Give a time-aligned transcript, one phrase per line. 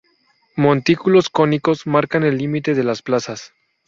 [0.55, 3.53] Montículos cónicos marcan el límite de las plazas.